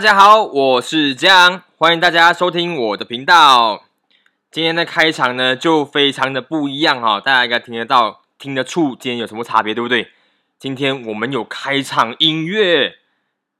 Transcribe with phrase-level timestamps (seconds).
[0.00, 3.84] 大家好，我是江，欢迎大家收听我的频道。
[4.50, 10.10] 今天的开场呢，就非常的不一样哈，大家应该听得到、听得出今天有什么差别，对不对？
[10.58, 12.94] 今天我们有开场音乐，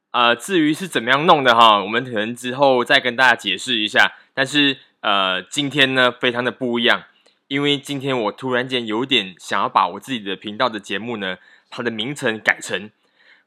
[0.09, 4.13] 呃，至于是怎么样弄的哈，我们可能之后再跟大家解释一下。
[4.33, 7.03] 但是呃，今天呢，非常的不一样，
[7.49, 11.37] 因为今天我突然间有点想要把我自己的频道的节目呢，
[11.69, 12.89] 它的名称改成。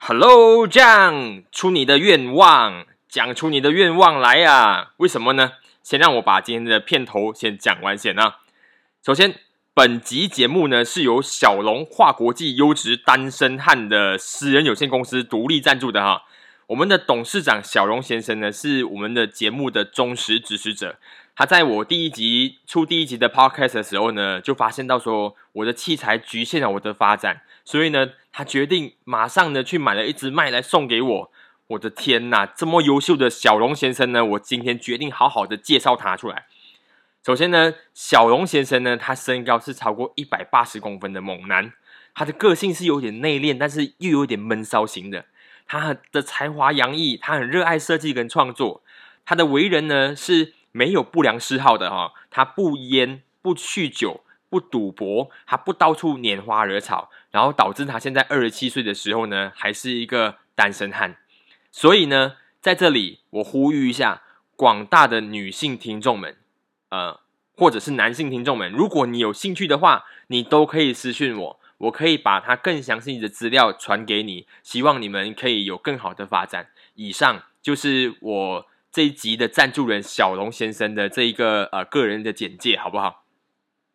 [0.06, 4.90] Hello，酱，出你的愿望，讲出你的愿望来呀？
[4.98, 5.52] 为什么呢？
[5.82, 8.40] 先让我把今天的片头先讲完先啊。
[9.02, 9.36] 首先，
[9.72, 16.24] 本集节目呢是由小龙化国际优质单身汉的私人有限公司独立赞助的哈。
[16.66, 20.98] 我们的董事长小龙先生呢是我们的节目的忠实支持者。
[21.34, 27.40] 他在我第一集出第一集的 podcast 的时候呢，就发现到说我的器材局限了我的发展。
[27.64, 31.30] 所以呢，他决定马上呢去买了一只麦来送给我。
[31.68, 36.44] 我的天呐，这么优秀的小龙先生呢，我今天决定好好的介绍他出来。
[37.24, 41.72] 首先呢，小龙先生呢，他身高是超过一百八十公分的猛男，
[42.14, 45.24] 他的个性是有点内敛，但是又有点闷骚型的。
[45.66, 48.82] 他的才华洋溢，他很热爱设计跟创作。
[49.24, 54.20] 他的为人呢是没有不良嗜好的哈，他不烟不酗酒。
[54.50, 61.16] 不赌博，他不到处拈花惹草，然后导致他现在二十七岁的时候呢，还是一个单身汉。
[61.72, 64.22] 所以呢，在这里我呼吁一下
[64.54, 66.36] 广大的女性听众们，
[66.90, 67.18] 呃，
[67.56, 74.46] 或者是男性听众们，如果你有兴趣的话，你都可以私讯我，我可以把他更详细的资料传给你。
[74.62, 76.68] 希望你们可以有更好的发展。
[76.94, 83.24] 以上就是我这一集的赞助人小龙先生的这一个呃个人的简介，好不好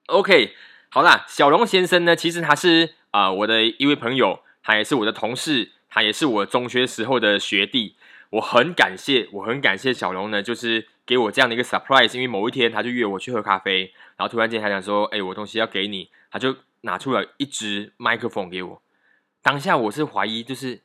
[0.08, 0.54] ？OK，
[0.90, 7.96] 好啦，小龙先生呢，其实他是啊我的一位朋友，他也是我的同事，他也是我中学时候的学弟。
[8.32, 12.14] 我很感谢，我很感谢小龙呢，就是给我这样的一个 surprise。
[12.14, 18.82] 因为某一天他就约我去喝咖啡，然后突然间他讲说：“哎，我东西要给你。”他就拿出了一支麦克风给我。
[19.42, 20.82] 当下我是怀疑，就是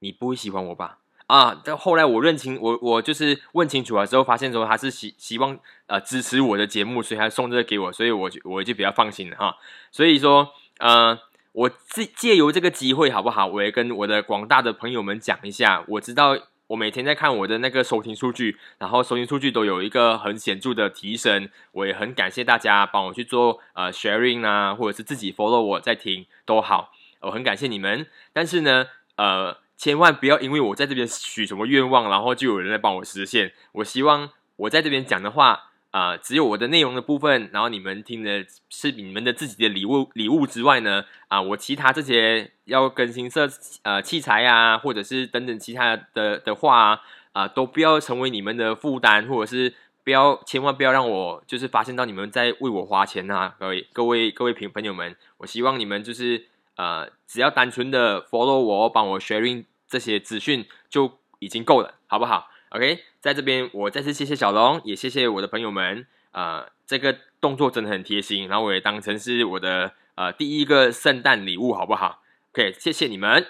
[0.00, 0.98] 你不会喜欢我吧？
[1.28, 1.62] 啊！
[1.64, 9.56] 但后来我认清我，我就是问清楚了之后，发现说他是希希望呃支持我的节目，所以他送这个给我，所以我就我就比较放心了哈。
[9.90, 11.18] 所以说呃，
[11.52, 13.46] 我借借由这个机会好不好？
[13.46, 16.36] 我也跟我的广大的朋友们讲一下，我知道
[16.68, 28.06] 我每天在看我的那个收听数据，然后收听数据都有一个很显著的提升，我也很感谢大家帮我去做呃 sharing 啊，或者是自己 follow 我在听都好，我很感谢你们。
[28.32, 28.86] 但是呢，
[29.16, 29.62] 呃。
[29.74, 33.52] 千万不要因为我在这边许什么愿望，然后就有人来帮我实现。
[33.72, 43.48] 我希望我在这边讲的话啊，只有我的内容的部分，然后你们听的是你们的自己的礼物礼物之外呢，啊，我其他这些要更新设
[43.84, 47.00] 呃器材啊，或者是等等其他的的话
[47.32, 49.72] 啊，都不要成为你们的负担，或者是
[50.02, 59.64] 不要千万不要让我就是发现到你们在为我花钱啊，各位各位各位朋朋友们，我希望你们就是呃，只要单纯的 follow 我，帮我 sharing。
[59.92, 66.04] 这些资讯就已经够了，好不好？OK，在这边我再次谢谢小龙，也谢谢我的朋友们。
[66.32, 73.46] 呃，这个动作真的很贴心，然后我也当成是我的呃第一个圣诞礼物，好不好？OK，谢谢你们。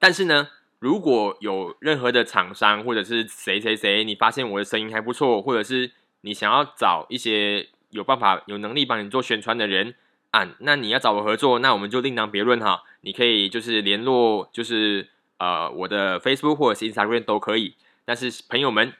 [0.00, 0.48] 但是呢，
[0.80, 5.92] 如果有任何的厂商或者是谁谁谁，你发现我的声音还不错，或者是
[6.22, 9.94] 你想要找一些有办法、有能力帮你做宣传的人
[10.32, 12.82] 啊，那你要找我合作，那我们就另当别论哈。
[13.02, 15.06] 你可以就是联络，就是。
[15.36, 17.74] 呃，我的 Facebook 或者是 Instagram 都可以，
[18.04, 18.94] 但是朋友们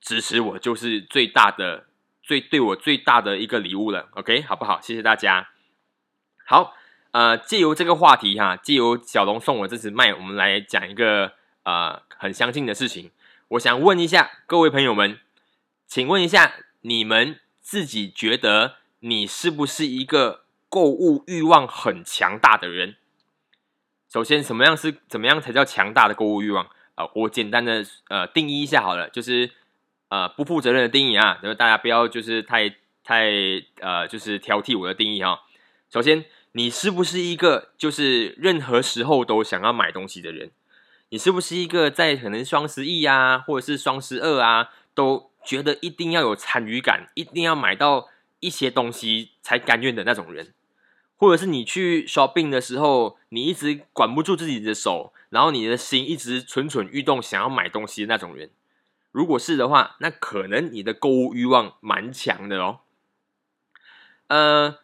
[0.00, 1.86] 支持我就是最大的、
[2.22, 4.08] 最对我最大的一个礼物了。
[4.12, 4.80] OK，好不好？
[4.80, 5.50] 谢谢大家。
[6.44, 6.74] 好，
[7.10, 11.32] 呃，借由这个话题哈，借由小龙送我这支麦，我们来讲一个
[11.64, 13.10] 呃很相近的事情。
[13.48, 15.18] 我想问一下各位朋友们，
[15.86, 22.96] 请问一下，你们自己觉得你是不是一个购物欲望很强大的人？
[24.10, 27.06] 首先，什么样是怎么样才叫强大的购物欲望啊？
[27.14, 29.50] 我简单的呃定义一下好了，就是
[30.08, 32.74] 呃不负责任的定义啊，就是大家不要就是太
[33.04, 33.30] 太
[33.80, 35.40] 呃就是挑剔我的定义哈。
[35.90, 40.50] 首先，你是不是一个就是任何时候都想要买东西的人？
[41.10, 48.08] 你是不是一个在可能双十一啊，或者是双十二啊，都觉得一定要有参与感，一定要买到
[48.40, 50.52] 一些东西才甘愿的那种人？
[51.16, 58.50] 或者是你去 shopping 的时候，你一直管不住自己的手，然后你的心一直蠢蠢欲动，想要买东西的那种人，
[59.10, 62.80] 如果是的话，那可能你的购物欲望蛮强的哦。
[64.28, 64.78] 呃，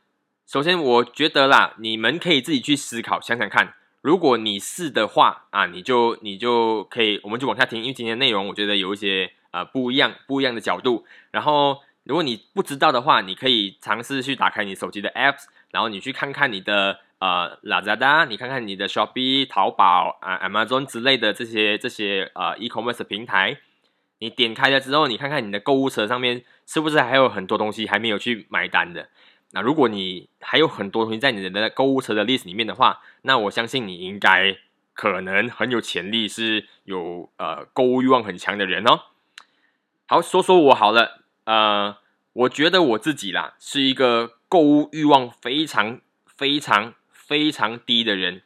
[0.47, 11.05] 首先我觉得啦，你们可以自己去思考，想想看，如果你是的话啊，你就你就可以，我们就往下听，因为今天内容我觉得有一些呃不一样不一样的角度。
[11.31, 23.61] 然后如果你不知道的话，你可以尝试去打开你手机的 apps，然后你去看看你的呃 Lazada，你看看你的 Shopee、淘宝啊、Amazon 之类的这些这些呃 e-commerce 平台。
[24.25, 29.11] 你点开了之后，你看看你的购物车上面是不是还有很多东西还没有去买单的？
[29.50, 34.56] 那如果你还有很多东西在你的购物车的 list 里面的话，那我相信你应该
[34.94, 38.99] 可能很有潜力，是有呃购物欲望很强的人哦。
[40.06, 41.99] 好，说说我好了，呃，
[42.32, 48.41] 我觉得我自己啦是一个购物欲望非常非常非常低的人。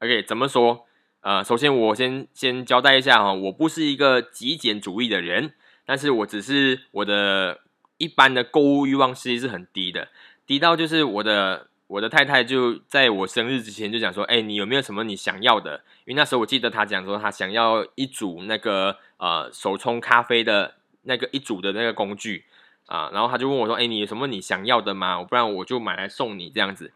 [0.00, 0.86] OK，怎么说？
[1.22, 5.54] 呃，首先我先先交代一下哈，我不是一个极简主义的人，
[5.86, 7.60] 但是我只是我的
[7.96, 10.08] 一般的购物欲望其实是很低的，
[10.44, 15.84] 低到就是我的我的太太就在我生日之前就讲说，哎，你有没有什么你想要的？
[16.06, 22.46] 因为那时候我记得她讲说，她想要一组那个呃手冲咖啡的那个一组的那个工具
[22.86, 25.22] 啊，然后她就问我说，哎，你有什么你想要的吗？
[25.22, 26.92] 不然我就买来送你这样子。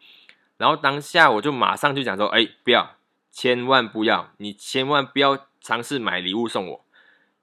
[0.57, 2.96] 然后当下我就马上就讲说，哎，不要。
[3.37, 6.85] 千万不要，你千万不要尝试买礼物送我，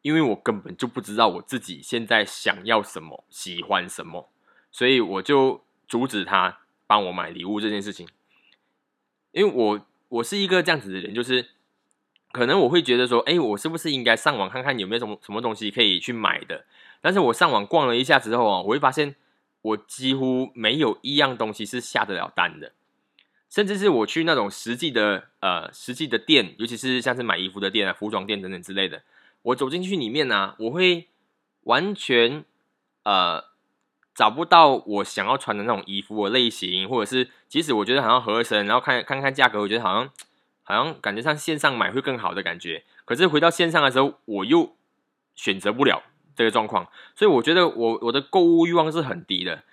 [0.02, 4.28] 因为我根本就不知道我自己现在想要什么，喜欢什么，
[4.72, 8.08] 所以我就阻止他帮我买礼物这件事情。
[9.34, 11.52] 因为我我是一个这样子的人，就是
[12.32, 16.66] 可能我会觉得说，哎，我是不是应该上网看看有没有什么什么东西可以去买的？
[17.02, 19.16] 但是我上网逛了一下之后啊，我会发现
[19.62, 22.72] 我几乎没有一样东西是下得了单的。
[23.54, 29.04] 甚至是我去那种实际的呃实际的店，尤其是像是买衣服的店啊、服装店等等之类的，
[29.44, 31.08] 我走进去里面呢，我会
[31.66, 32.44] 完全
[33.04, 33.44] 呃
[34.16, 40.10] 找不到我想要穿的那种衣服的类型，或者是即使我觉得好像合身，然后看看看价格，我觉得好像
[40.64, 44.76] 好像感觉上线上买会更好的感觉，可是回到线上的时候，我又
[45.36, 46.02] 选择不了
[46.36, 49.64] 这个状况，所以我觉得我我的购物欲望是很低的。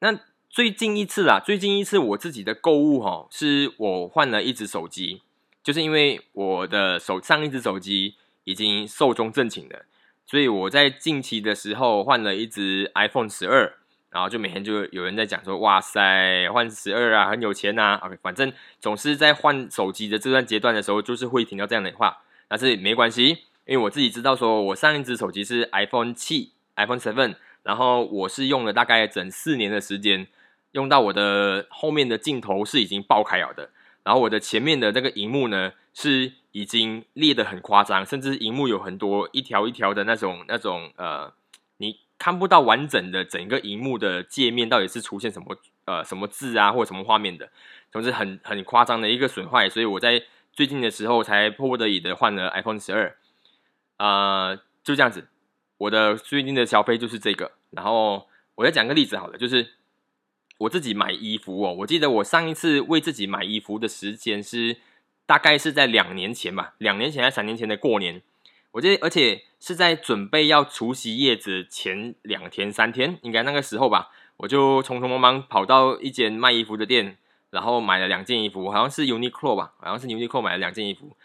[0.00, 5.22] 那最近一次啊，最近一次我自己的购物哈，是我换了一只手机，
[5.62, 8.14] 就是因为我的手上一只手机
[8.44, 9.84] 已经寿终正寝了，
[10.26, 13.74] 所以我在近期的时候换了一只 iPhone 十二，
[14.10, 18.00] 然后就每天就有人在讲说，哇塞，换十二啊，很有钱呐。
[18.02, 18.50] OK，反正
[18.80, 23.28] 总是在换手机的这段阶段的时候，就是会听到这样的话，但是没关系，
[23.66, 30.26] 因为我自己知道说我上一只手机是 iPhone 七，iPhone Seven，然后我是用了大概整四年的时间。
[30.72, 33.70] 用到我的后面的镜头是已经爆开了的，
[34.04, 41.32] 然后我的前面的那个荧幕呢是已经裂的很夸张，甚至荧幕有很多一条一条的那种那种呃，
[41.78, 45.56] 你看不到完整的整个荧幕的界面到底是出现什么
[45.86, 47.48] 呃什么字啊或者什么画面的，
[47.90, 50.22] 总之很很夸张的一个损坏，所以我在
[50.52, 53.16] 最近的时候才迫不得已的换了 iPhone 十二，
[53.96, 54.54] 啊
[54.84, 55.28] 就这样子，
[55.78, 59.77] 我的最近的消费就是这个，然后我再讲个例子好了，就是。
[60.58, 64.78] 我自己买衣服哦，我记得我上一次为自己买衣服的时间是
[65.24, 68.20] 大概是在两年前吧，两年前还是三年前的过年，
[68.72, 77.16] 我记得，而且是在准备要除夕夜子前两天三天，应该那个时候吧，我就匆匆忙忙跑到一间卖衣服的店，
[77.50, 81.16] 然后买了两件衣服，好像是 Uniqlo 吧，好像是 Uniqlo 买了两件衣服。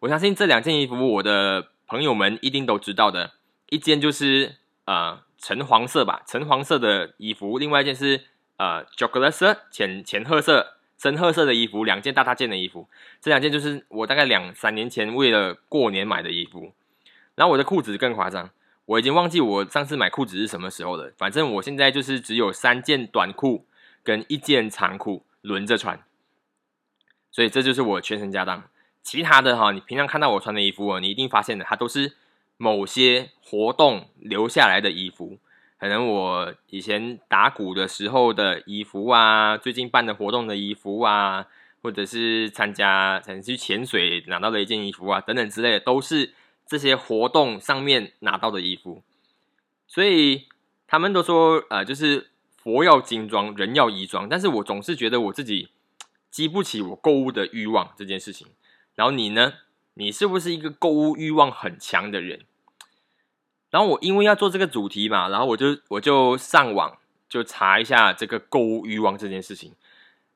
[0.00, 3.34] 我相信这两件衣服，我的朋友们一定都知道的，
[3.68, 4.56] 一件就是
[4.86, 8.22] 呃橙黄色吧，橙黄色的衣服，另外一件是。
[8.60, 12.86] 呃，chocolate、浅浅褐色、深褐色的衣服，两件大大件的衣服，
[13.18, 16.74] 这两件就是我大概两三年前为了过年买的衣服。
[17.36, 18.50] 然后我的裤子更夸张，
[18.84, 21.10] 我已经忘记我上次买裤子是什么时候了。
[21.16, 23.64] 反正我现在就是只有三件短裤
[24.04, 26.04] 跟一件长裤轮着穿，
[27.30, 28.64] 所以这就是我全身家当。
[29.02, 32.12] 其他的哈，你平常看到我穿的衣服哦，你一定发现的，它都是
[32.58, 35.38] 某些活动留下来的衣服。
[35.80, 41.46] 可能我以前打鼓的时候的衣服啊，最近办的活动的衣服啊，
[41.82, 46.34] 或者是参加曾去潜水拿到的一件衣服啊，等等之类的，都是
[46.66, 49.02] 这些活动上面拿到的衣服。
[49.86, 50.46] 所以
[50.86, 54.28] 他们都说，呃，就是佛要金装，人要衣装。
[54.28, 55.70] 但是我总是觉得我自己
[56.30, 58.46] 激不起我购物的欲望这件事情。
[58.94, 59.54] 然后你呢？
[59.94, 62.46] 你是不是一个购物欲望很强的人？
[63.70, 66.98] 然后我因为要做这个主题嘛，然后我就我就上网
[67.28, 69.72] 就查一下这个购物欲望这件事情。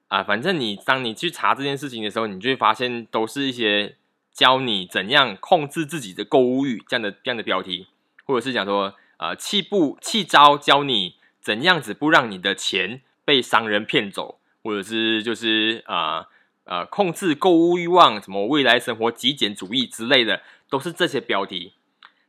[0.09, 3.97] 啊，反正你当你去查这件事情的时候，你就会发现都是一些
[4.33, 7.89] 教你怎样控制自己的购物欲这样的这样的标题，
[8.25, 16.29] 或者是讲说呃气不气招教你怎样子不让你的钱被商人骗走，或者是就是啊
[16.65, 21.73] 呃控制购物欲望，什么未来生活极简主义之类的，都是这些标题。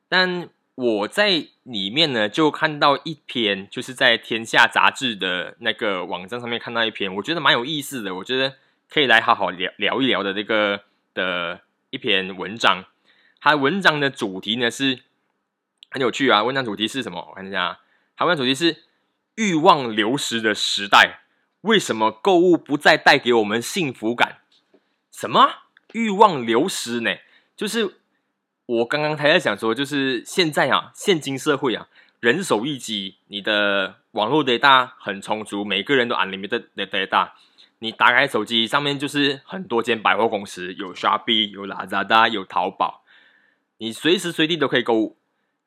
[0.07, 8.55] 但我在里面呢，就看到一篇，就是在天下杂志的那个网站上面看到一篇，我觉得蛮有意思的，我觉得
[8.89, 12.83] 可以来好好聊聊一聊的这个的一篇文章。
[13.39, 14.99] 它文章的主题呢是
[15.89, 17.25] 很有趣啊，文章主题是什么？
[17.29, 17.79] 我看一下，
[18.17, 18.83] 它文章主题是
[19.35, 21.21] 欲望流失的时代，
[21.61, 24.39] 为什么购物不再带给我们幸福感？
[25.09, 25.49] 什么
[25.93, 27.15] 欲望流失呢？
[27.55, 27.95] 就是。
[28.67, 31.87] 我刚刚还在想说，就是现在啊，现今社会啊，
[32.19, 37.31] 人手一机，你的网络 data 很充足，每个人都 unlimited data。
[37.79, 43.03] 你打开手机上面就是很多间百货公司，有 Shopee，有 Lazada，有淘宝，
[43.77, 45.17] 你随时随地都可以购物。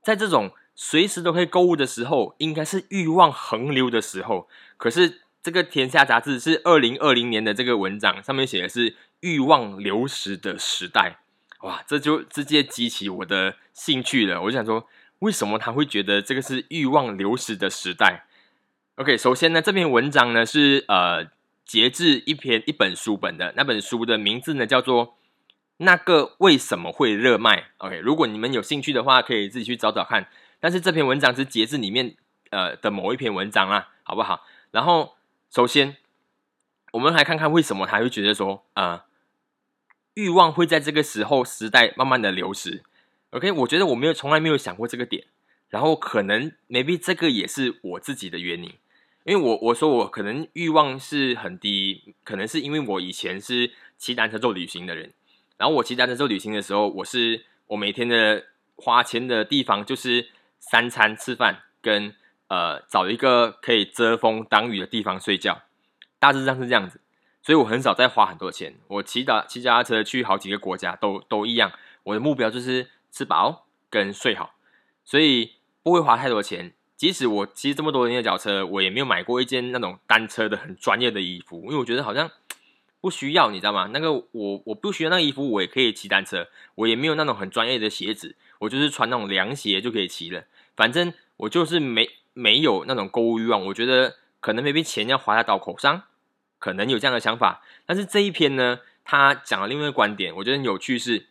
[0.03, 4.49] 在这种随时都可以购物的时候，应该是欲望横流的时候。
[4.77, 11.21] 可是这个《天下》杂志是二零二零年的这个文章，上面写的是欲望流失的时代。
[11.63, 14.41] 哇，这就直接激起我的兴趣了。
[14.43, 14.87] 我就想说，
[15.19, 18.27] 为什么他会觉得这个是欲望流失的时代
[18.95, 21.27] ？OK，首先呢，这篇文章呢是呃
[21.65, 25.07] 截至一篇一本书本的，那本书的名字呢叫做
[25.79, 27.61] 《那个为什么会热卖》。
[27.79, 30.29] OK，如果你们有兴趣的话，可以自己去找找看。
[30.61, 32.15] 但是这篇文章是截至里面
[32.51, 34.45] 呃的某一篇文章啊，好不好？
[34.71, 35.17] 然后
[35.51, 35.97] 首先
[36.93, 39.07] 我们来看看为什么他会觉得说啊。
[40.19, 42.83] 欲望会在这个时候时代慢慢的流失
[43.31, 43.53] ，OK？
[43.53, 45.27] 我觉得我没有从来没有想过这个点，
[45.69, 48.75] 然后可能 maybe 这个也是我自己的原因，
[49.23, 55.13] 因为我我说我可能欲望是很低，可能是因为我以前是骑单车做旅行的人，
[55.57, 62.13] 然后我骑单车做旅行的时候，我是我每天的花钱的地方就是三餐吃饭跟
[62.49, 65.63] 呃找一个可以遮风挡雨的地方睡觉，
[66.19, 67.01] 大致上是这样子。
[67.49, 68.75] 所以我很少再花很多钱。
[68.89, 71.73] 我骑打骑脚踏车去好几个国家都都一样。
[72.03, 74.53] 我的目标就是吃饱跟睡好，
[75.03, 75.53] 所以
[75.83, 76.75] 不会花太多钱。
[76.95, 82.31] 即使我骑这么多年的脚车，我也没有买过一件那种单车的很专业的衣服，因为我觉得好像
[83.01, 83.89] 不需要，你知道吗？
[83.95, 86.49] 那个我我不需要那个衣服，我也可以骑单车。
[86.75, 90.45] 我也没有那种很专业的鞋子，我就是穿那种凉鞋就可以骑了。
[90.77, 93.65] 反正我就是没没有那种购物欲望。
[93.65, 96.03] 我觉得可能没必钱要花在刀口上。
[96.59, 101.27] 可能有这样的想法，但是这一篇呢，他讲了另外一个观点，我觉得很有趣，是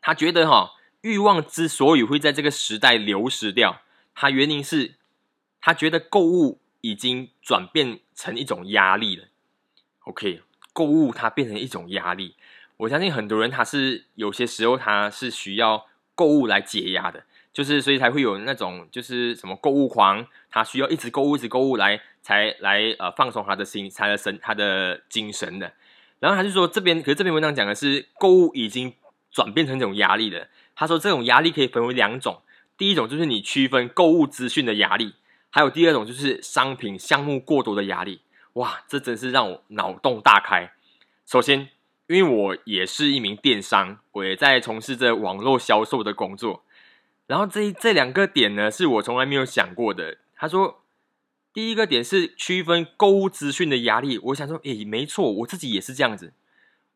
[0.00, 3.82] 他觉得哈，欲望之所以会在这个时代流失掉，
[4.14, 4.94] 他原因是
[5.60, 9.28] 他觉得购物已经转变成一种压力了。
[10.00, 10.42] OK，
[10.72, 12.36] 购物它变成一种压力，
[12.76, 17.24] 我相信很多人他是有些时候他是需要购物来解压的。
[17.52, 25.72] 就是所以才会有那种就是什么购物狂，他需要一直购物，一直购物来才来呃放松他的心，他的神，他的精神的。
[26.18, 28.92] 然后他就说这边，可是这篇文章讲的是购物已经
[29.30, 30.48] 转变成一种压力了。
[30.74, 32.42] 他说这种压力可以分为两种，
[32.76, 35.14] 第一种就是你区分购物资讯的压力，
[35.50, 38.22] 还有第二种就是商品项目过多的压力。
[38.54, 40.72] 哇，这真是让我脑洞大开。
[41.24, 41.68] 首先，
[42.08, 46.64] 因为我也是一名电商，我也在从事着网络销售的工作。
[47.28, 50.16] 然后这这两个点呢，是我从来没有想过的。
[50.34, 50.82] 他说，
[51.56, 54.18] 第一个点是区分购物资讯的压力。
[54.24, 56.34] 我想说，诶，没错，我自己也是这样子。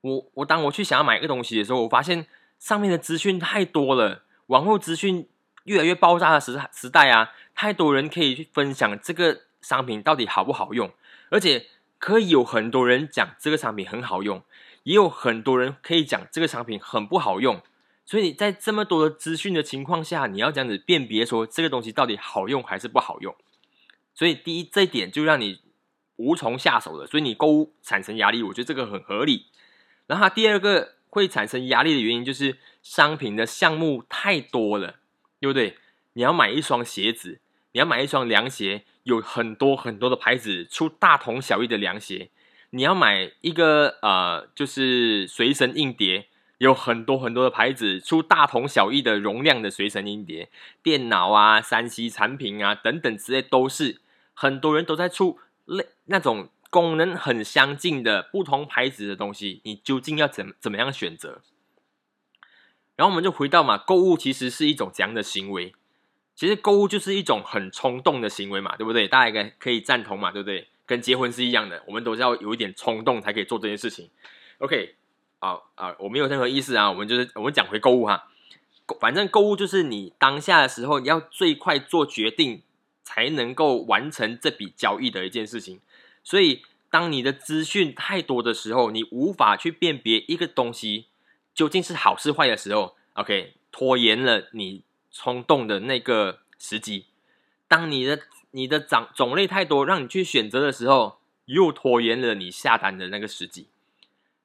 [0.02, 2.26] 我我当我去想要买一个东西的时候，我发现
[2.59, 5.26] 上面的资讯太多了，网络资讯
[5.64, 10.90] 越来越爆炸的时时代啊，太多人可以去分享这个商品到底好不好用，
[11.31, 14.43] 而且可以有很多人讲这个商品很好用，
[14.83, 17.62] 也有很多人可以讲这个商品很不好用。
[18.05, 23.35] 所以在这么多的资讯的情况下，你要这样子辨别说这个东西到底好用还是不好用。
[24.21, 25.61] 所以第一这一点就让你
[26.17, 29.47] 无从下手了，所以你购物产生压力，我觉得这个很合理。
[30.09, 34.97] 然后第二个会产生压力的原因就是商品的项目太多了，
[35.41, 35.79] 对不对？
[36.12, 37.41] 你要买一双鞋子，
[37.73, 42.29] 你要买一双凉鞋，有很多很多的牌子出大同小异的凉鞋。
[42.73, 46.27] 你要买一个呃，就是随身硬碟。
[46.59, 50.50] 有很多很多的牌子出大同小异的容量的随身硬碟、
[50.83, 54.03] 电脑啊、三 C 产品啊等等之类，都是
[54.41, 59.61] 很多人都在出类那种功能很相近的不同牌子的东西。
[59.65, 61.43] 你究竟要怎怎么样选择？
[62.97, 65.75] 然后我们就回到嘛，购物其实是一种怎样的行为？
[66.35, 69.07] 其实购物就是一种很冲动的行为嘛，对不对？
[69.07, 70.69] 大家应该可以赞同嘛，对不对？
[70.87, 74.09] 跟结婚是一样的，我们都是要有一点冲动才可以做这件事情。
[74.59, 74.97] OK。
[75.41, 75.97] 啊啊！
[75.99, 78.29] 我没有任何意思啊，我们就是我们讲回购物哈，
[79.01, 82.63] 反正购物就是你当下的时候，你要最快做决定，
[83.11, 85.81] 才能够完成这笔交易的一件事情。
[86.23, 91.07] 所以当你的资讯太多的时候，你无法去辨别一个东西
[91.52, 97.07] 究竟是好是坏的时候，OK，拖延了你冲动的那个时机。
[97.67, 98.21] 当你的
[98.52, 103.67] 你的种种类太多，让你去选择的时候，又拖延了你下单的那个时机。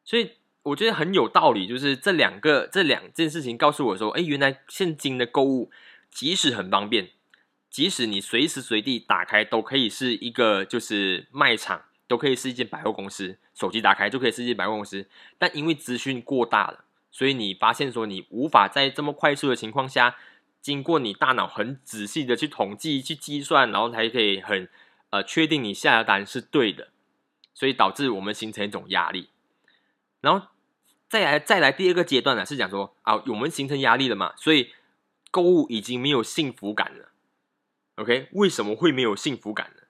[0.03, 0.31] 所以
[0.63, 5.69] 我觉得很有道理，就是这两个这两件事情告诉我说，哎，原来现今的购物
[6.10, 7.10] 即使很方便，
[7.75, 11.82] 即使你随时随地打开都可以是一个就是卖场。
[12.08, 15.08] 都可以是一间百货公司，手机打开就可以是一间百货公司。
[15.39, 20.15] 但因为资讯过大了，所以你发现说你无法在这么快速的情况下，
[20.62, 24.70] 经过你大脑很仔细的去统计、去计算，然后才可以很
[25.10, 26.89] 呃确定你下的单是对的，
[27.55, 29.29] 所以导致我们形成一种压力。
[30.22, 30.48] 然后
[31.10, 34.70] 再来再来第二个阶段呢，是讲说啊，我们形成压力了嘛，所以
[35.32, 37.10] 购物已经没有幸福感了。
[37.96, 39.84] OK，为什么会没有幸福感呢？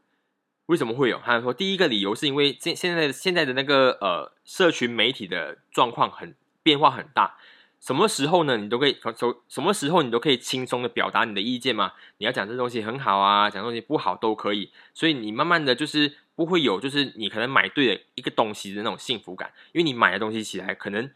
[0.67, 1.19] 为什么会有？
[1.23, 7.37] 他说，第一个理由是因为现现在现在的那个呃，社群媒体的状况很变化很大。
[7.79, 8.57] 什么时候呢？
[8.57, 11.93] 你都可以从什么时候你都可以轻松的表达你的意见嘛？
[12.17, 14.71] 你要讲这东西很好啊，讲东西不好都可以。
[14.93, 21.11] 所以你慢慢的就是不会有，就是你可能买对了一个东西的那种幸福感，因为你买的东西起来，可能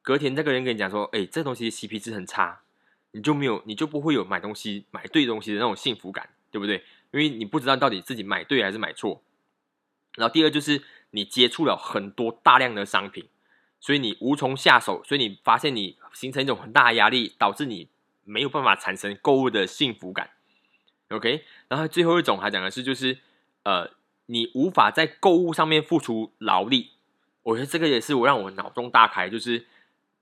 [0.00, 2.60] 隔天这个人跟你讲说，哎，这东西 CP 值很差，
[3.12, 6.84] 你就没有，你就不会有买东西买对东西的那种幸福感，对不对？
[7.12, 9.22] 因为你不知道到底自己买对还是买错，
[10.16, 13.28] 然后第二就是你接触了很多大量的商品，
[13.78, 17.88] 所以你无从下手，所以你发现你形成一种很大的压力，导致你
[18.24, 20.30] 没有办法产生购物的幸福感。
[21.08, 23.18] OK，然后最后一种还讲的是就是
[23.64, 23.90] 呃，
[24.26, 26.92] 你无法在购物上面付出劳力。
[27.42, 29.66] 我觉得这个也是我让我脑中大开，就是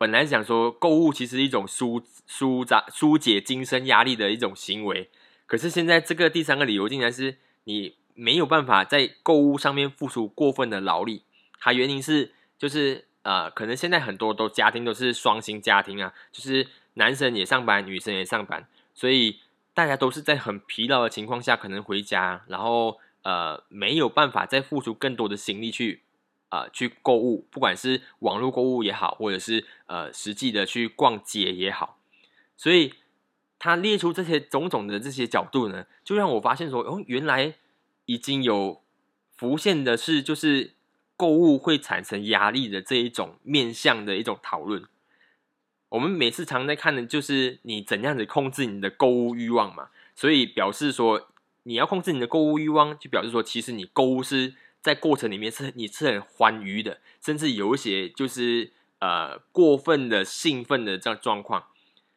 [0.01, 5.11] 本来想说购物其实一种舒舒展疏解精神压力的一种行为。
[5.45, 11.25] 可是现在这个第三个理由竟然是你没有办法在购物上面付出过分的劳力，
[11.59, 19.41] 它原因是就是呃，可能现在很多都家庭都是双薪家庭啊，就是男生也上班，女生也上班，所以
[19.75, 26.01] 大家都是在很疲劳的情况下可能回家，然后呃没有办法再付出更多的心力去
[26.51, 31.99] 呃去购物，不管是网络购物也好，或者是呃实际的去逛街也好，
[32.57, 32.93] 所以。
[33.63, 37.57] 他列出这些种种的这些角度呢，就让我发现说，哦，原来
[38.07, 38.81] 已经有
[39.37, 40.73] 浮现的是，就是
[41.15, 44.85] 购物会产生压力的这一种面向的一种讨论。
[45.91, 51.29] 我们每次常在看的就是你怎样子控制你的购物欲望嘛，所以表示说
[51.65, 61.65] 你要控制你的购物欲望，就表示说其实你购物是在过程里面是你是很欢愉的，甚至有一些就是呃过分的兴奋的这样状况。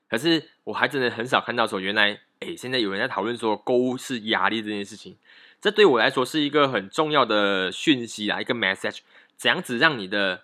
[0.09, 5.17] 可是我还真的很少看到说，原来哎，现在有人在讨论说购物是压力这件事情。
[5.59, 8.99] 这对我来说是一个很重要的讯息啊，一个 message。
[9.35, 10.43] 怎样子让你的，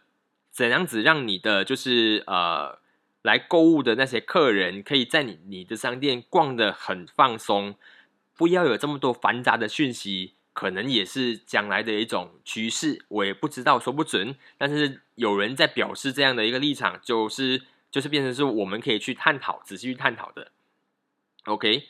[0.50, 2.80] 怎样子让你的，就是呃，
[3.22, 7.76] 来购物的那些客人，可以在你你的商店逛的很放松，
[8.36, 13.06] 不要有这么多繁杂的讯息，可能也是将来的一种趋势。
[13.08, 14.36] 我也不知道，说不准。
[14.58, 17.62] 但是有人在表示这样的一个立场，就是。
[17.92, 20.52] 就是变成是我们可以去探讨、仔细去探讨的。
[21.46, 21.86] OK，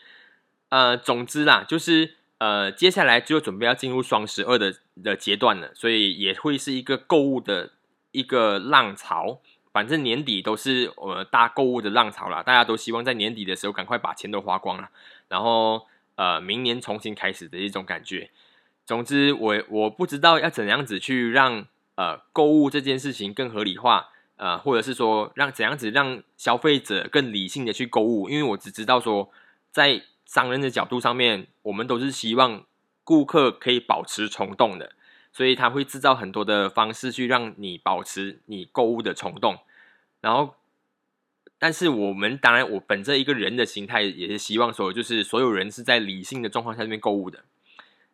[0.70, 7.74] 呃，总之啦，就是呃，接下来就准备要进入双十二的的阶段了，所以也会是一个购物的
[8.14, 9.42] 一个浪潮。
[9.74, 14.90] 反正年底都是呃大购物的浪潮了，大家都希望在年底的时候赶快把钱都花光了，
[15.28, 18.30] 然后呃明年重新开始的一种感觉。
[18.90, 24.10] 总之，我我不知道要怎样子去让呃购物这件事情更合理化。
[24.38, 29.30] 呃，或者是说让怎样子让消费者更理性的去购物，因为我只知道说，
[29.70, 32.66] 在商人的角度上面，我们都是希望
[33.04, 34.94] 顾客可以保持冲动的，
[35.32, 39.60] 所以他会制造很多的方式去让你保持你购物的冲动。
[40.22, 40.56] 然后，
[41.60, 47.44] 但是我们当然，我本着一个人的心态，也是希望说，就是所有人是在理性的状况下面购物的。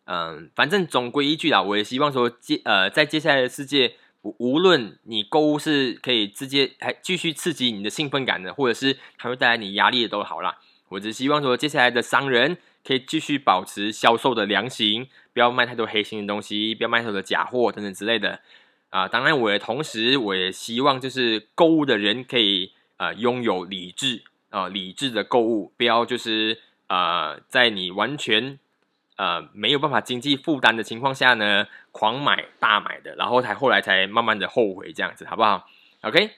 [0.06, 3.96] 嗯，反正总归一句啦，我也希望说接呃，在接下来的世界。
[4.40, 10.58] 无论你购物是可以直接还继续刺激你的兴奋感的，或者是它会带来你压力的都好啦。
[10.90, 18.40] 我只希望说，接下来的商人可以继续保持销售的良心，不要卖太多黑心的东西，不要卖太多假货等等之类的。
[18.90, 28.58] 啊，当然，我也同时我也希望就是购物的人可以呃拥有理智啊，理智的购物，不要就是呃在你完全。
[29.18, 35.68] 呃，没有办法经济负担的情况下呢，狂买大买的，然后才后来才慢慢的后悔这样子，好不好
[36.02, 36.32] ？OK，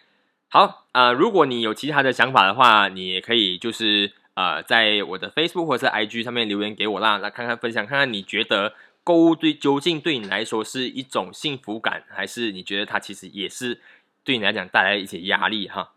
[0.50, 13.82] 好啊，如果你有其他的想法的话，你也可以就是呃，在我的 Facebook 或者 IG 上面留言给我啦，来看看分享看看你觉得购物对究竟对你来说是一种幸福感，还是你觉得它其实也是
[14.24, 15.94] 对你来讲带来一些压力哈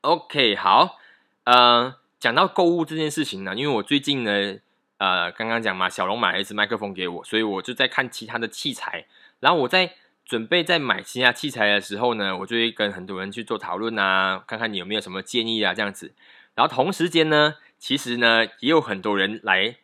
[0.00, 0.98] ？OK，好，
[1.44, 4.56] 呃，讲到购物这件事情呢，因为我最近呢，
[4.98, 9.06] 呃，刚刚讲嘛，小龙买了一支麦克风给我，所以我就在看其他的器材，
[9.40, 16.14] 然后我在准备在买其他器材的时候呢，我就会跟很多人去做讨论啊，看看你有没有什么建议啊，这样子。
[16.54, 19.76] 然后同时间呢，其实呢，也有很多人来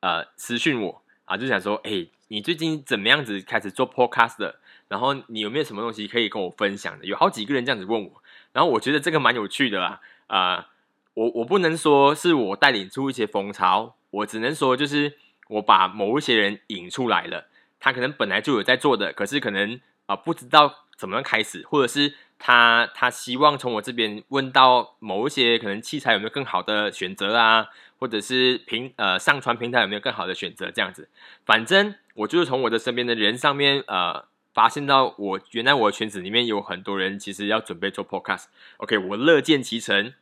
[0.00, 4.56] 呃私讯我啊，就想说，哎，你最近怎么样子开始做 podcast 的？
[4.88, 7.04] 然后你有没有什么东西可以跟我分享的？
[7.04, 10.00] 有好几个人这样子问我，然后我觉得这个蛮有趣的啦。
[10.26, 10.70] 啊，
[11.14, 15.16] 我我不能说是我带领出一些风潮，我只能说就是
[15.48, 17.48] 我把某一些人引出来了，
[17.80, 22.14] 他可能本来就有在做的，可是可能啊不知道怎么样开始，或者是。
[22.40, 27.66] 他他希望从我这边问到某一些可能器材有没有更好的选择啊，
[27.98, 31.08] 或者是平呃上传平台有没有更好的选择这样子。
[31.44, 38.44] 反正我就是从我的身边的人上面呃发现到我原来我的圈子里面有很多人其实要准备做 podcast。
[38.76, 40.14] OK，我乐见其成。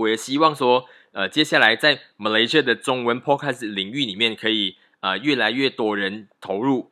[0.00, 6.90] 我也希望说呃接下来在 Malaysia 的中文 podcast 领域里面可以呃越来越多人投入。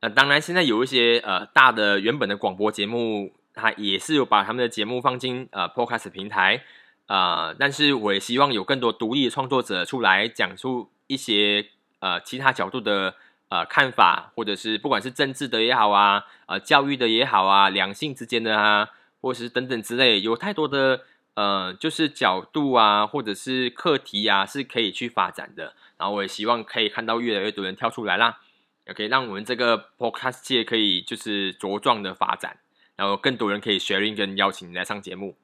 [0.00, 3.32] 呃，当然现在有一些呃大的原本的广播节目。
[3.58, 6.62] 它也是有把他们的节目放进呃 Podcast 平台，
[7.06, 11.64] 呃，但是我也希望有更多独立的创作者出来讲述一些
[12.00, 13.14] 呃其他角度的
[13.48, 18.90] 呃看法，或者是不管是政治的也好啊，呃教育的也好啊，两性之间的啊，
[19.22, 21.00] 或者是等等之类，有太多的
[21.36, 25.74] 呃就是角度啊，或者是课题啊，是可以去发展的。
[25.96, 28.40] 然后我也希望可以看到越来越多人跳出来啦，
[28.86, 32.58] 也可以让我们这个 Podcast 界可以就是茁壮的发展。
[32.96, 35.36] 然后更多人可以 sharing 跟邀请你来上节目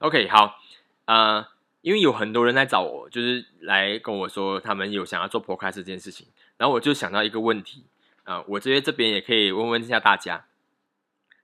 [0.00, 0.60] ，OK 好，
[1.06, 1.46] 呃，
[1.80, 6.26] 因为有很多人来找我，就是来跟我说他们有想要做 podcast 这件事情，
[6.58, 7.86] 然后我就想到一个问题，
[8.24, 10.44] 啊，我觉得这边也可以问问一下大家，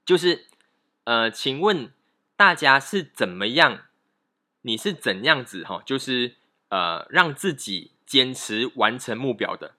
[0.04, 0.44] 就是
[1.04, 1.90] 呃，请问
[2.36, 3.85] 大家是怎么样？
[4.66, 5.80] 你是怎样子哈？
[5.86, 6.34] 就是
[6.70, 9.74] 呃，让自己坚持完成目标的？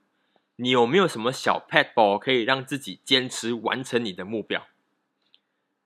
[0.55, 4.65] 你有没有什么小 pad ball 可以让自己坚持完成你的目标？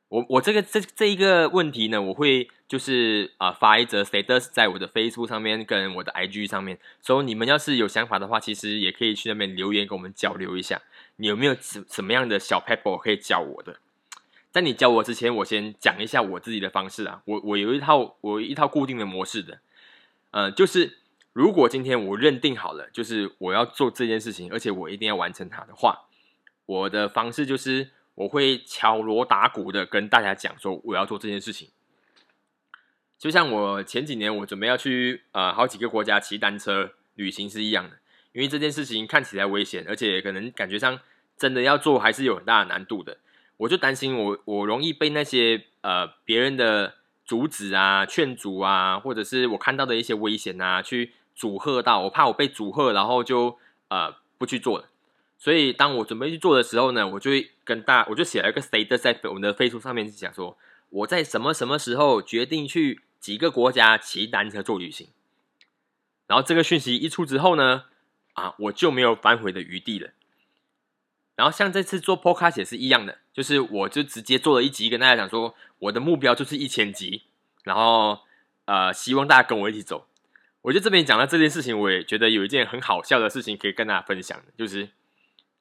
[0.10, 10.80] 我我这个这这一个问题呢，我会就是啊发一则 status 在我的 Facebook 上面跟我的 IG 上面，所以你们要是有想法的话，其实也可以去那边留言跟我们交流一下。
[11.16, 13.80] 你有没有什什么样的小 pet ball 可以教我的？
[14.52, 17.22] 在你教我之前，我先讲一下我自己的方式啊。
[17.26, 19.60] 我我有一套我一套固定的模式的，
[20.32, 21.00] 呃，就是
[21.34, 26.08] 如果今天我认定好了，就是我要做这件事情，而且我一定要完成它的话，
[26.66, 27.90] 我的方式就是。
[28.14, 31.70] 我会敲锣打鼓的跟大家讲说我要做这件事情，
[33.18, 37.98] 就像我前几年我准备要去呃好几个国家骑单车旅行是一样的，
[38.34, 41.00] 因为这件事情看起来危险，而且可能感觉上
[41.38, 43.18] 真的要做还是有很大的难度的。
[43.62, 46.96] 我就担心我我容易被那些呃别人的
[47.26, 54.90] 阻止啊、劝阻啊，或者是我看到的一些危险啊去阻吓到，我怕我被阻吓，然后就呃不去做了。
[55.38, 60.58] 所以，当我准备去做的时候呢，我就会跟大，我就写了一个 status 在我们的 Facebook 上面，讲说
[60.90, 65.08] 我在什么什么时候决定去几个国家骑单车做旅行。
[66.26, 67.86] 然后这个讯息一出之后呢，
[68.34, 70.10] 啊，我就没有反悔的余地了。
[71.36, 77.24] 然后像这次做 Podcast 也是一样的，就是我就直接做了一集，跟大家讲说我的目标就是一千集，
[77.64, 78.20] 然后
[78.66, 80.08] 呃，希望大家跟我一起走。
[80.62, 84.90] 我觉得这边讲到这件事情，我也觉得有一件很好笑的事情可以跟大家分享，就是。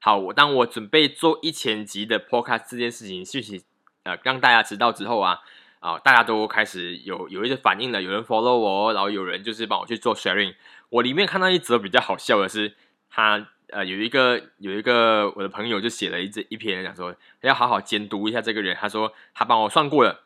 [0.02, 3.62] 好，我当我准备做一千集的 podcast 这件事情讯息，
[4.04, 5.40] 呃，让大家知道之后啊，
[5.80, 10.54] 啊，大家都开始有有一些反应了，有人 follow 我，然后有人就是帮我去做 sharing。
[10.88, 12.76] 我里面看到一则比较好笑的是，
[13.10, 18.76] 他呃有一个有一个我的朋友就写了一一篇讲说，要好好监督一下这个人。
[18.80, 20.22] 他说他帮我算过了，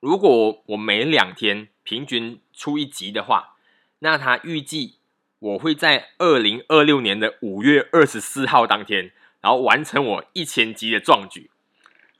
[0.00, 3.56] 如果我每两天平均出一集的话，
[4.00, 4.96] 那他预计。
[5.40, 11.50] 我会在二零二六年的五月二十四号当天，然后完成我一千集的壮举。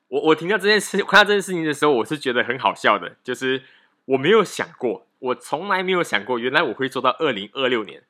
[0.08, 3.16] 我我听到这件事， 看到这件事情的时候，我是觉得很好笑的。
[3.24, 3.62] 就是
[4.04, 8.02] 我没有想过，我从来没有想过，原来我会做到二零二六年。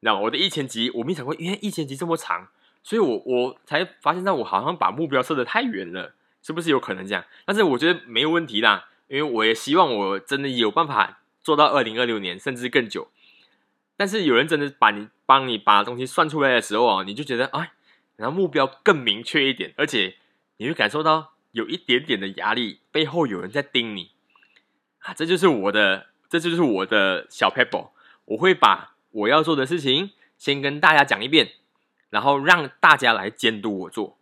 [0.00, 0.20] 你知道吗？
[0.22, 2.48] 我的一千集，我没想过，因为一千集这么长，
[2.82, 7.24] 所以我我才发现到我好像把目标设的太远了，是不是有可能这样？
[7.44, 13.08] 但是我觉得没有问题啦，因为我也希望我真的有办法做到二零二六年，甚至更久。
[13.96, 17.72] 但是有人真的把你帮你把东西算出来的时候啊，你就觉得哎，
[18.16, 20.16] 然后目标更明确一点，而且
[20.56, 24.12] 你会感受到有一点点的压力，背后有人在盯你
[25.00, 27.90] 啊，这就是我的，这就是我的小 pebble。
[28.24, 31.52] 我会把我要做的事情先跟大家讲一遍，
[32.10, 34.16] 然后让大家来监督我做。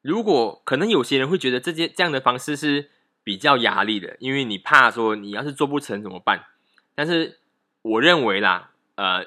[0.00, 2.90] 如果可能，有些人会觉得这件这样的方式是
[3.22, 6.46] 比较压力的，因为你怕说你要是做不成怎么办？
[6.94, 7.38] 但是
[7.82, 9.26] 我认为啦，呃，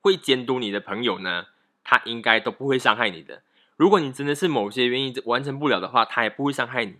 [0.00, 1.46] 会监督你的朋友呢，
[1.84, 3.42] 他应该都不会伤害你的。
[3.76, 6.96] 如果你真的是某些原因完成不了的话，他也不会伤害你，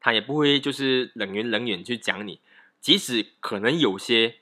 [0.00, 2.40] 他也不会就是冷言冷语去讲你。
[2.80, 4.36] 即使可能有些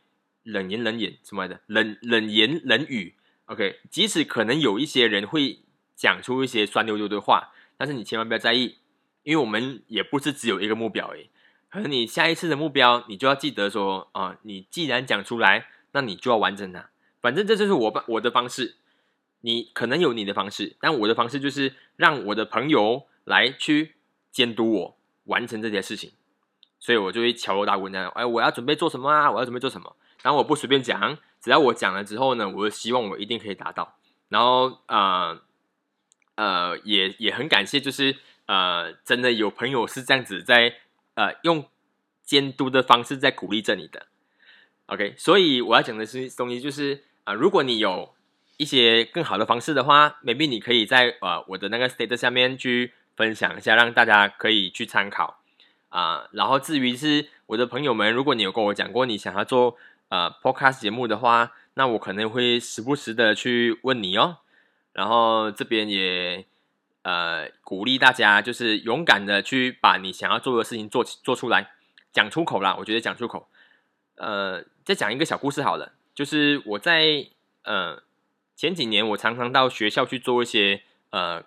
[0.49, 3.15] 冷言冷语什么来的，冷冷言冷语
[3.47, 5.61] ，OK，即使可能有一些人会
[5.95, 7.53] 讲出一些酸溜溜的话。
[7.77, 8.79] 但是你千万不要在意，
[9.23, 11.31] 因为我们也不是只有一个目标诶。
[11.71, 16.91] 可能你下一次的目标，你就要记得说啊，你既然讲出来，那你就要完成它。
[17.21, 18.77] 反正这就是我我的方式。
[19.43, 23.95] 你可能有你的方式，但我的方式就是让我的朋友来去
[24.33, 26.11] 监督我完成这件事情。
[26.81, 29.31] 所以我就会敲锣打鼓那样，哎，我要准备做什么啊？
[29.31, 29.95] 我要准备做什么？
[30.23, 33.97] 然后我不随便讲，只要我讲了之后呢，我就希望我一定可以达到。
[34.29, 35.43] 然后啊。
[36.41, 38.15] 呃，也也很感谢，就是
[38.47, 40.77] 呃，真的有朋友是这样子在
[41.15, 41.67] 呃用
[42.23, 44.07] 监督的方式在鼓励着你的。
[44.87, 48.15] OK，所以我要讲的是东西就是啊，如果你有
[48.57, 55.41] 一些更好的方式的话，maybe 你可以在呃我的那个 state 下面去分享一下，让大家可以去参考
[55.89, 56.29] 啊。
[56.31, 59.77] 然后至于是我的朋友们，如果你有跟我讲过你想要做
[60.09, 64.39] 呃 podcast 节目的话，那我可能会时不时的去问你哦。
[64.93, 66.45] 然后这边也
[67.03, 71.71] 呃鼓励大家，就是勇敢的去把你想要做的事情做做出来，
[72.13, 72.75] 讲出口啦。
[72.79, 73.49] 我觉得讲出口，
[74.17, 75.93] 呃，再讲一个小故事好了。
[76.15, 77.29] 就是我在
[77.63, 78.03] 呃
[78.57, 81.45] 前几年，我常常到学校去做一些呃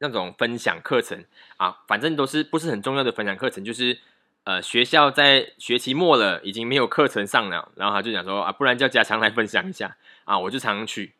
[0.00, 1.24] 那种分享课程
[1.56, 4.00] 啊，反正都是不是很重要的分享课程，就是
[4.44, 11.12] 呃学校在学期末了，已经没有课程上了，然后他就讲说啊，不然叫家强来分享一下啊，我就常常去。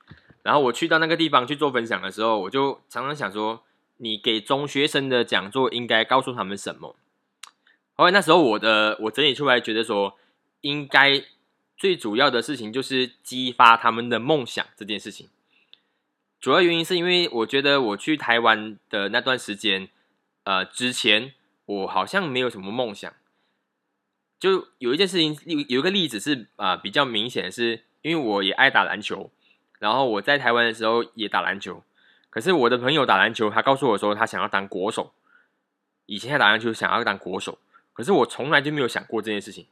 [0.43, 3.63] 然后我去到那个地方去做分享的时候，我就常常想说，
[3.99, 6.97] 你给中学生的讲座应该告诉他们什么？
[7.95, 10.17] 后来那时候我的我整理出来，觉得说
[10.63, 11.23] 应该
[11.77, 15.29] 最主要的事情就是激发他们的梦想这件事情。
[16.41, 19.91] 主要原因是因为我觉得我去台湾的那段时间，
[20.45, 21.35] 呃，之前
[21.71, 23.13] 我好像没有什么梦想。
[24.41, 29.31] 就有一件事情，有有一个例子是啊比较明显的是，因为我也爱打篮球。
[29.79, 31.83] 然后我在台湾的时候也打篮球，
[32.29, 35.13] 可是我的朋友打篮球，他告诉我说他想要当国手。
[36.07, 37.59] 以前他打篮球想要当国手，
[37.93, 39.67] 可是我从来就没有想过这件事情。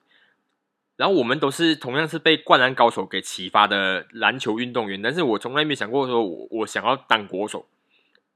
[0.97, 7.67] 然后我们都是同样是被灌篮高手给启发的篮球运动员，但是我从来没想过说我我想要当国手。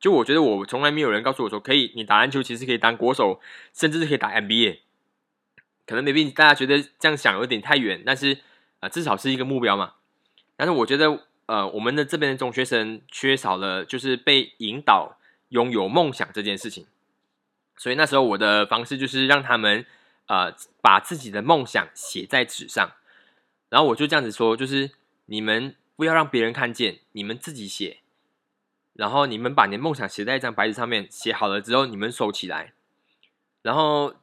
[0.02, 3.40] 就我觉得我从来没有人告诉我说可以，你打篮球其实可以当国手，
[3.72, 4.80] 甚至是可以打 NBA。
[5.86, 8.40] 可能 maybe 大家觉得这样想有点太远，但是
[8.80, 9.94] 啊至少是一个目标嘛。
[10.56, 11.26] 但是我觉得。
[11.46, 16.86] 呃，我们的这边的中学生缺少了就是被引导拥有梦想这件事情，
[17.76, 19.84] 所以那时候我的方式就是让他们
[20.28, 22.92] 呃把自己的梦想写在纸上，
[23.68, 24.92] 然后我就这样子说，就是
[25.26, 27.98] 你们不要让别人看见，你们自己写，
[28.94, 32.72] 然后你们把你的梦想写在一张白纸上面，写好了之后你们收起来，
[33.62, 34.14] 然后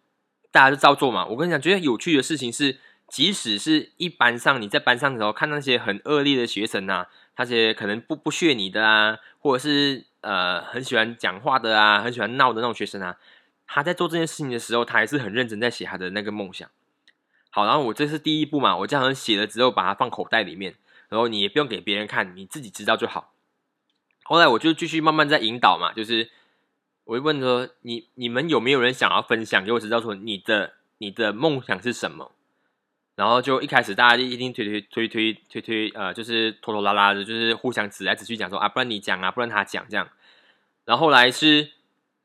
[0.52, 1.26] 大家就照做嘛。
[1.26, 2.80] 我跟你讲，觉得有趣的事情是。
[3.12, 13.18] 即使是一班上，你在班上的时候看那些很恶劣的学生啊，那些可能不不屑你的啊，或者是呃很喜欢讲话的啊，很喜欢闹的那种学生啊，
[13.66, 16.70] 他在做这件事情的时候，他还是很认真在写他的那个梦想。
[17.50, 20.76] 好，然后我这是第一步嘛，我这样写了之后，把它放口袋里面，
[21.08, 23.34] 然后你也不用给别人看，你自己知道就好。
[24.30, 26.30] 后来我就继续慢慢在引导嘛，就是
[27.06, 32.32] 我会问说，你你们有没有人想要分享给我知道说你的你的梦想是什么？
[33.16, 40.08] 然后就一开始大家就一定推推推推推推，呃，就是拖拖拉拉的，就是互相指来指去讲说啊，不然你讲啊，不然他讲这样。
[40.86, 41.72] 然后后来是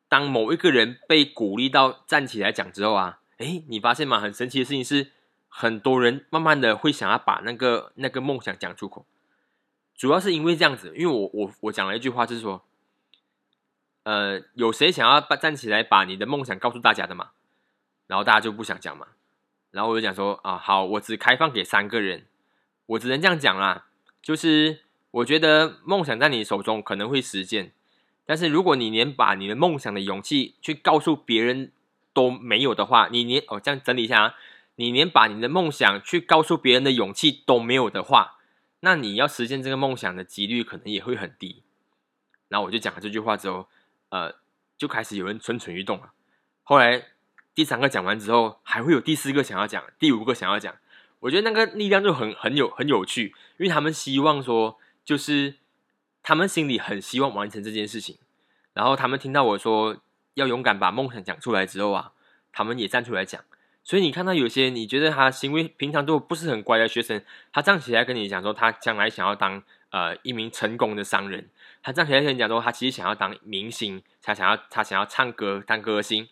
[0.06, 4.20] 当某一个人被鼓励到站起来讲之后啊，哎，你发现吗？
[4.20, 5.10] 很神奇的事情是，
[5.48, 9.06] 很多人慢慢的会想要把那个那个梦想讲出口。
[9.96, 12.64] 主要是因为这样子，因为我我我讲了一句话，就是说，
[14.02, 17.30] 呃，有谁想要把站起来把你的梦想告诉大家的嘛？
[18.06, 19.06] 然后大家就不想讲嘛。
[19.70, 22.26] 然后我就讲说啊，好，我只开放给三个人，
[22.86, 23.86] 我只能这样讲啦。
[24.22, 24.80] 就是
[25.10, 27.72] 我觉得梦想在你手中可能会实现，
[28.26, 31.72] 但是如果你连把你的梦想的勇气去告诉别人
[32.12, 34.34] 都没有的话，你连哦这样整理一下啊，
[34.76, 38.38] 你连把你的梦想去告诉别人的勇气都没有的话，
[38.84, 41.64] 那你要实现这个梦想的几率可能也会很低。
[42.46, 43.66] 然后我就讲了这句话之后，
[44.10, 44.36] 呃，
[44.78, 46.12] 就开始有人蠢蠢欲动了。
[46.62, 47.08] 后来。
[47.56, 50.74] 第三个讲完之后，还会有第四个想要讲，第五个想要讲。
[51.20, 55.54] 我觉得那个力量就很很有很有趣，因为他们希望说，就是
[56.20, 58.18] 他们心里很希望完成这件事情，
[58.72, 60.02] 然后他们听到我说
[60.34, 62.10] 要勇敢把梦想讲出来之后啊，
[62.50, 63.44] 他们也站出来讲。
[63.84, 71.50] 所以你看到有些你觉得他行为平常都不是很乖的学生，他站起来跟你讲说他将来想要当呃一名成功的商人，
[71.82, 76.26] 他站起来跟你讲说他其实想要当明星，他想要他想要唱歌当歌星。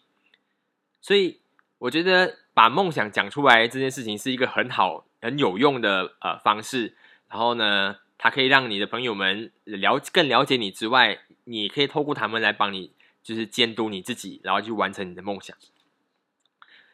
[1.02, 1.40] 所以
[1.78, 6.96] 我觉得把梦想讲出来这件事情是一个很好很有用的呃方式。
[7.28, 15.56] 然后呢，它可以让你的朋友们了更了解你之外，你可以透过他们来帮你就是监督你自己，然后去完成你的梦想。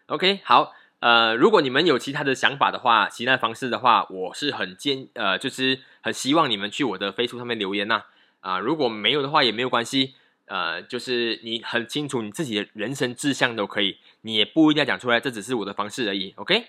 [0.08, 8.04] OK，好，呃，如果你们有其他的想法的话，其他方式的话，我是很坚，呃，就是很希望你们去我的 Facebook 上面留言呐，
[8.40, 10.14] 啊，如果没有的话也没有关系，
[10.46, 16.64] 呃，就是你很清楚你自己的人生志向都可以，你也不一定要讲出来，这只是我的方式而已，OK，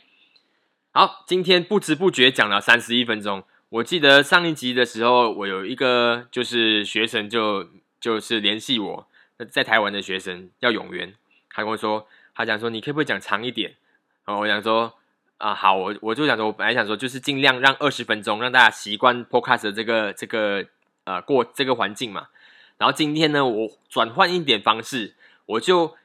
[0.91, 7.69] 好，今天不知不觉讲了三十一分钟，我记得上一集的时候，我有一个就是学生就
[8.01, 9.07] 就是联系我，
[9.49, 11.13] 在台湾的学生叫永元，
[11.49, 12.05] 他跟我说。
[12.39, 13.75] 他讲说：“你可不可以讲长一点？”
[14.23, 14.93] 然后我想说
[15.39, 20.65] ：“啊，好，我我就想说，我本来想说，就是尽量让二十分钟，让大家习惯 podcast 的这个这个
[21.03, 22.29] 呃过这个环境嘛。
[22.77, 25.15] 然后今天呢，我转换一点方式，
[25.47, 25.97] 我就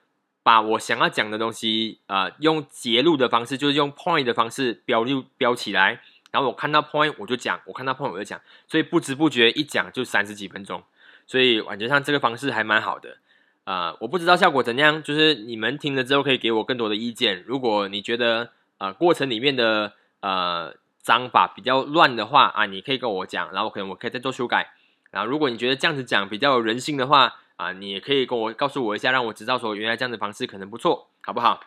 [0.43, 6.01] 把我想要讲的东西啊，用截录的方式，就是用 point 的方式标录标起来。
[6.33, 10.83] 然后我看到 point 我就讲，我看到 point 我就讲，所以不知不觉一讲就三十几分钟，
[11.29, 13.19] 所以感觉上这个方式还蛮好的。
[13.65, 17.43] 啊，我不知道效果怎样，就是你们听了之后可以给我更多的意见。
[17.47, 24.75] 如果你觉得呃过程里面的呃章法比较乱的话啊，你可以跟我讲，然后可能我可以再做修改。
[25.11, 31.61] 然后如果你觉得这样子讲比较有人性的话啊，你也可以跟我告诉我一下，让我知道说原来这样的方式可能不错，好不好？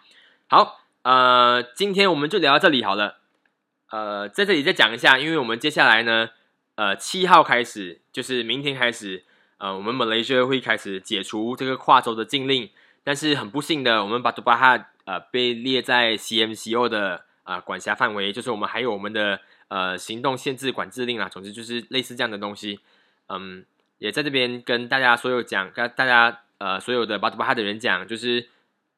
[0.47, 3.17] 好，呃，今天我们就聊到这里好了。
[3.89, 6.29] 呃，在这里再讲一下，因为我们接下来呢，
[6.75, 9.23] 呃，七号开始就是明天开始。
[9.59, 12.69] 呃，我们马来西亚会开始解除这个跨州的禁令，
[13.03, 19.39] 但是很不幸的，我们巴杜巴哈呃被列在 CMCO 的呃管辖范围，就是我们还有我们的
[19.69, 22.79] 呃行动限制管制令啊，总之就是类似这样的东西。
[23.29, 23.65] 嗯，
[23.97, 28.47] 也在这边跟大家所有讲，跟大家呃所有的巴杜巴哈的人讲，就是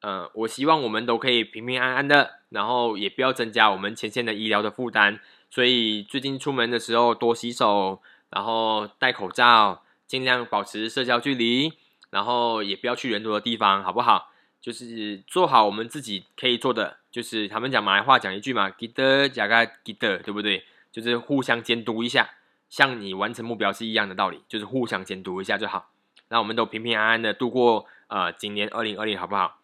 [0.02, 5.20] 呃我希望我们都可以平平安安的，然后也不要增加我们前线的医疗的负担。
[5.48, 9.82] 所以最近出门的时候多洗手，然后戴口罩。
[10.10, 11.72] 尽量保持社交距离，
[12.10, 14.32] 然后也不要去人多的地方，好不好？
[14.60, 20.64] 就是做好我们自己可以做的，就是他们讲马来话讲一句嘛，g i 得加个 g 得，对不对？
[20.90, 22.28] 就是互相监督一下，
[22.68, 25.92] 像你完成目标是一样的道理，就是互相监督一下就好。
[26.30, 29.60] 那我们都平平安安的度过呃今年二零二零，好不好？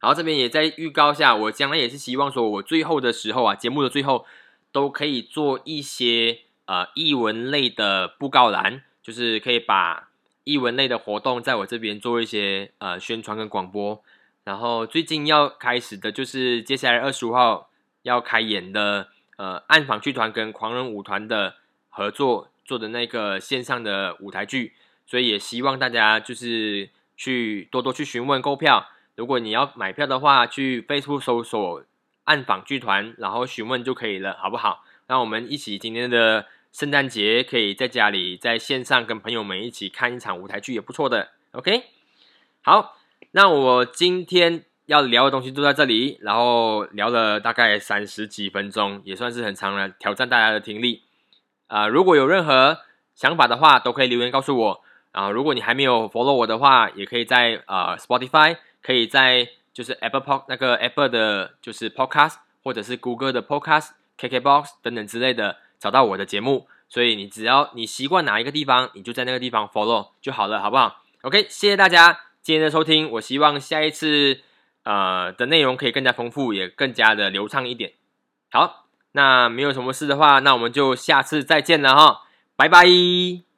[0.00, 4.24] 然后这边也在预告下，我将来也是希望说我最后的时候啊，节目的最后
[4.72, 8.84] 都可以做一些呃译文类的布告栏。
[9.04, 10.08] 就是可以把
[10.44, 14.02] 译文类的活动在我这边做一些呃宣传跟广播，
[14.44, 17.68] 然后最近要开始的就是接下来二十五号
[18.00, 21.56] 要开演的呃暗访剧团跟狂人舞团的
[21.90, 24.72] 合作做的那个线上的舞台剧，
[25.06, 31.84] 所以也希望大家就是去多多去询问购票，如果你要买票的话，去 Facebook 搜索
[32.24, 34.82] 暗访剧团，然后询问就可以了，好不好？
[35.06, 36.46] 让我们一起今天的。
[36.74, 41.28] 圣诞节可以在家里在线上跟朋友们一起看一场舞台剧也不错的。
[41.52, 41.84] OK，
[42.62, 42.96] 好，
[43.30, 51.04] 那我今天要聊的东西都在这里，然后聊了大概三十几分钟，也算是很长了，挑战大家的听力。
[51.68, 52.80] 啊，如果有任何
[53.14, 54.80] 想法的话，都可以留言告诉我。
[55.12, 65.58] 啊，如果你还没有 follow 我的话，也可以在呃 Spotify，可以在就是 Apple Pod 那个 Apple 的，就是 Podcast，或者是 Google 的 Podcast、KKBox 等等之类的。
[65.78, 73.10] 找到我的节目，所以你只要你习惯哪一个地方，你就在那个地方 follow 就好了，好不好？OK，谢谢大家今天的收听。
[73.12, 74.40] 我希望下一次
[74.84, 77.92] 呃的内容可以更加丰富，也更加的流畅一点。
[78.50, 82.22] 好，那没有什么事的话，那我们就下次再见了哈，
[82.56, 83.53] 拜拜。